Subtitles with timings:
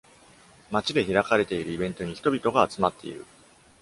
[0.71, 3.23] 街で開かれているイベントに人々が集まっている。